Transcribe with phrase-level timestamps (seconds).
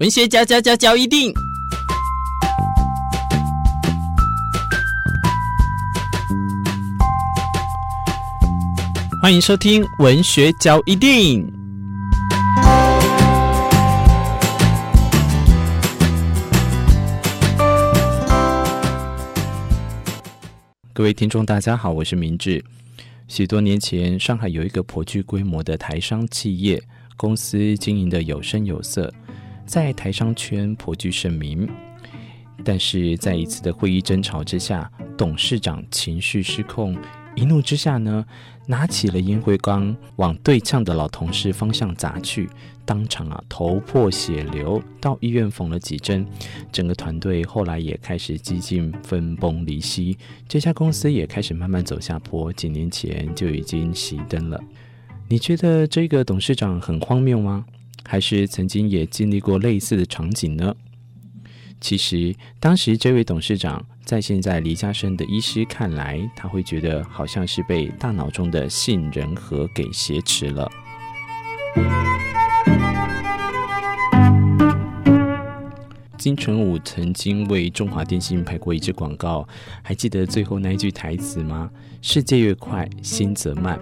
[0.00, 1.32] 文学交交交交一定，
[9.20, 11.52] 欢迎收听文学交一定。
[20.92, 22.64] 各位听众，大家好，我是明志。
[23.26, 26.80] 许多年前，上海有一个颇具规模的台商企业
[27.16, 29.12] 公司，经营的有声有色。
[29.68, 31.68] 在台商圈颇具盛名，
[32.64, 36.96] 但是在一次的会议争吵之下，董事长情绪失控，
[37.36, 38.24] 一怒之下呢，
[38.66, 42.48] 拿起了烟灰缸往对呛的老同事方向砸去，
[42.86, 46.26] 当场啊头破血流，到医院缝了几针。
[46.72, 50.16] 整个团队后来也开始几近分崩离析，
[50.48, 54.58] 这家公司也开始慢慢走下坡，几年前就已经熄灯了。
[55.28, 57.66] 你觉得这个董事长很荒谬吗？
[58.10, 60.74] 还是曾经也经历过类似的场景呢？
[61.78, 70.66] 其实，当时这位董事长在现在黎家生的医师看来，他会觉得好像是被大脑中的杏仁核给挟持了。
[76.16, 79.46] 金城武曾经为中华电信拍过一支广告，
[79.82, 81.70] 还记得最后那一句台词吗？
[82.00, 83.78] 世界越快，心则慢。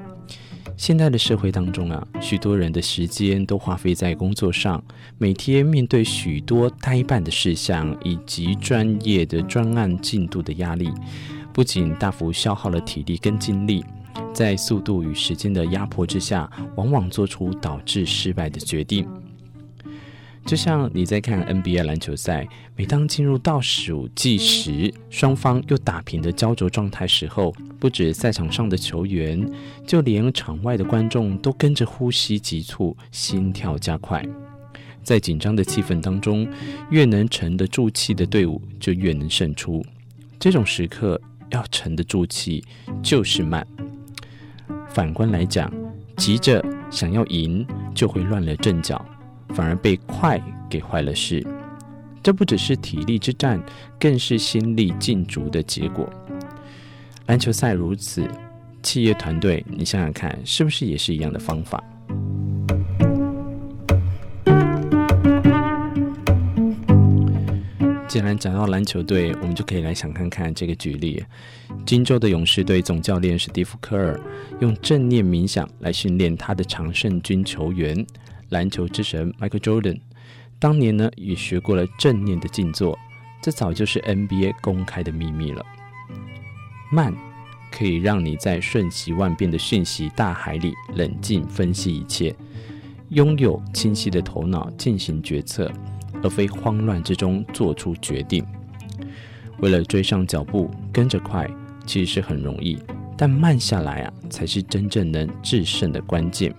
[0.76, 4.82] 现在的社会当中啊，许多人的时间都花费在工作上，
[5.18, 10.92] 每天面对许多待办的事项以及专业的专案进度的压力，
[11.52, 13.82] 不仅大幅消耗了体力跟精力，
[14.34, 19.08] 在速度与时间的压迫之下，往往做出导致失败的决定。
[20.46, 29.44] 就像你在看 NBA 篮球赛，每当进入倒数计时，双方又打平的焦灼状态时候，不止赛场上的球员，
[29.84, 34.24] 就连场外的观众都跟着呼吸急促，心跳加快。
[35.02, 36.48] 在紧张的气氛当中，
[36.90, 39.84] 越能沉得住气的队伍就越能胜出。
[40.38, 42.64] 这种时刻要沉得住气，
[43.02, 43.66] 就是慢。
[44.90, 45.72] 反观来讲，
[46.16, 49.04] 急着想要赢，就会乱了阵脚。
[49.50, 51.46] 反而被快给坏了事，
[52.22, 53.62] 这不只是体力之战，
[53.98, 56.08] 更是心力尽逐的结果。
[57.26, 58.28] 篮球赛如此，
[58.82, 61.82] 企业团队，你想想看，是不是也是一样的方法？
[68.08, 71.22] 既然讲到篮球队，我们就可以来想看看这个举例：
[71.84, 74.18] 金州的勇士队总教练史蒂夫·科尔
[74.60, 78.06] 用正念冥想来训练他的常胜军球员。
[78.50, 80.00] 篮球之神 Michael Jordan
[80.58, 82.98] 当年呢也学过了正念的静坐，
[83.42, 85.64] 这早就是 NBA 公开的秘密了。
[86.90, 87.14] 慢
[87.70, 92.34] 可以让你在瞬息万变的讯息大海里冷静分析一切，
[93.10, 95.70] 拥有清晰的头脑进行决策，
[96.22, 98.44] 而非慌乱之中做出决定。
[99.58, 101.50] 为了追上脚步，跟着快
[101.84, 102.78] 其实是很容易，
[103.16, 106.54] 但慢下来啊，才是真正能制胜的关键。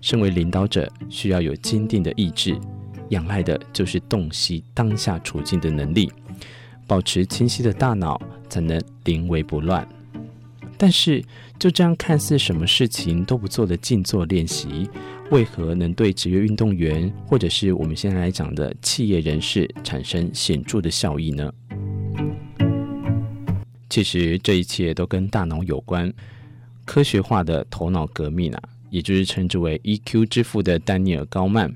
[0.00, 2.58] 身为领导者，需要有坚定的意志，
[3.10, 6.12] 仰赖的就是洞悉当下处境的能力，
[6.86, 9.86] 保持清晰的大脑，才能临危不乱。
[10.76, 11.24] 但是，
[11.58, 14.88] 就这样看似什么事情都不做的静坐练习，
[15.32, 21.52] 为何能对职业运动员或者是我们现在来讲的企业人士产生显著的效益呢？
[23.90, 26.12] 其实，这一切都跟大脑有关，
[26.84, 28.62] 科学化的头脑革命啊。
[28.90, 31.74] 也就是称之为 EQ 之父的丹尼尔·高曼，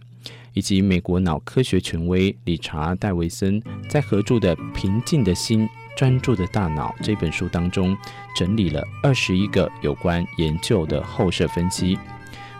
[0.54, 7.96] 以及美国脑科学权威理查·戴维森在合著的《平静的心，专注的大脑》这本书当中，
[8.36, 11.98] 整理了二十一个有关研究的后设分析，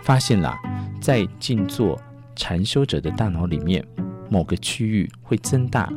[0.03, 0.59] 发现了
[1.01, 2.01] 在静坐
[2.37, 3.85] 禅修者的大脑里面，
[4.31, 5.93] 某个区域会增大，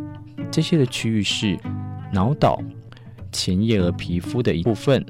[0.51, 1.57] 这些的区域是
[2.11, 2.61] 脑岛、
[3.31, 5.05] 前叶额皮肤的一部分、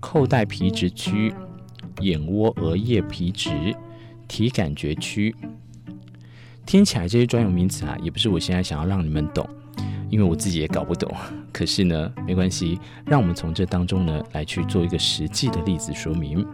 [0.00, 1.32] 扣带皮质区。
[2.00, 3.50] 眼窝额叶皮质、
[4.26, 5.34] 体感觉区，
[6.66, 9.48] 听起来这些专有名词啊，也不是我现在想要让你们懂，
[10.10, 11.10] 因为我自己也搞不懂。
[11.52, 16.44] 可是呢，没关系，让我们从这当中呢来去做一个实际的例子说明。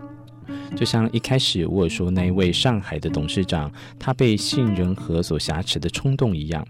[0.77, 6.67] 就像一开始我说那一位上海的董事长，他被杏仁核所挟持的冲动一样，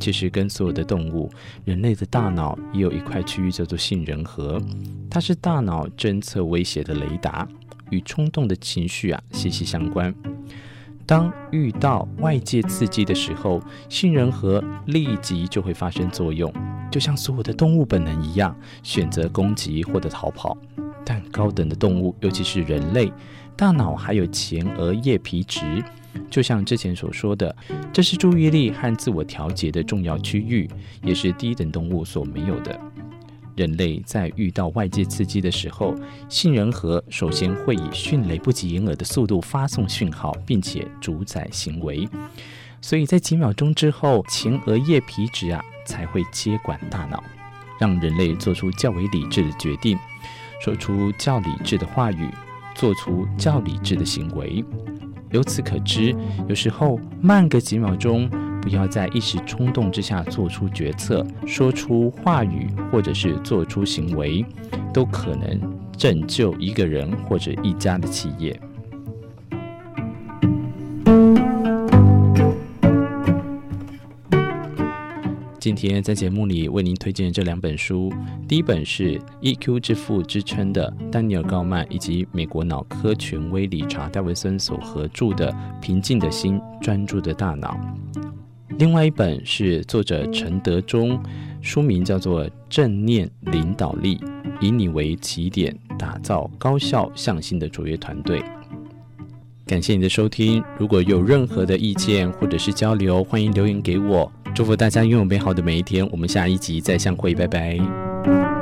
[0.00, 1.30] 其实跟所有的动物，
[1.64, 4.60] 人类的大脑也有一块区域叫做杏仁核，
[5.08, 7.46] 它是大脑侦测威胁的雷达。
[7.90, 10.14] 与冲动的情绪啊息息相关。
[11.06, 16.52] 当遇到外界刺激的时候，杏仁核立即就会发生作用，
[16.90, 20.56] 就像所有的动物本能一样，选择攻击或者逃跑。
[21.06, 23.10] 但高等的动物，尤其是人类，
[23.56, 25.82] 大脑还有前额叶皮质，
[26.30, 27.56] 就像之前所说的，
[27.90, 30.68] 这是注意力和自我调节的重要区域，
[31.02, 32.78] 也是低等动物所没有的。
[33.58, 35.92] 人类在遇到外界刺激的时候，
[36.28, 42.08] 杏仁核首先会以迅雷不及掩耳的速度发送讯号，并且主宰行为。
[42.80, 47.20] 所以在几秒钟之后，前额叶皮质啊才会接管大脑，
[47.80, 49.98] 让人类做出较为理智的决定，
[50.60, 52.28] 说出较理智的话语，
[52.76, 54.64] 做出较理智的行为。
[55.32, 56.14] 由此可知，
[56.48, 58.30] 有时候慢个几秒钟。
[58.60, 64.44] 不要在一时冲动之下做出决策、说出话语，或者是做出行为，
[64.92, 65.60] 都可能
[65.96, 68.58] 拯救一个人或者一家的企业。
[75.60, 78.10] 今天在节目里为您推荐这两本书，
[78.46, 87.78] 第一本是 EQ 之父之称的丹尼尔·高曼以及美国脑科权威理查·戴维森所合著的《平静的心，专注的大脑》。
[88.78, 91.20] 另外一本是作者陈德忠，
[91.60, 94.16] 书名叫做《正念领导力》，
[94.60, 98.40] 以你为起点，打造高效向心的卓越团队。
[99.66, 104.30] 感谢你的收听，如果有任何的意见或者是交流，欢迎留言给我。
[104.54, 108.57] 祝福大家拥有美好的每一天，我们下一集再相会，拜拜。